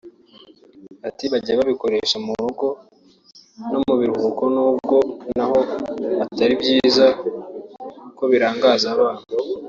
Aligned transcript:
Ati 1.07 1.23
“Bajya 1.31 1.53
babikoresha 1.59 2.17
mu 2.25 2.31
rugo 2.41 2.67
no 3.71 3.79
mu 3.85 3.93
biruhuko 3.99 4.43
nubwo 4.55 4.97
naho 5.37 5.59
atari 6.23 6.53
byiza 6.61 7.05
ko 8.17 8.23
birangaza 8.31 8.87
abana 8.95 9.23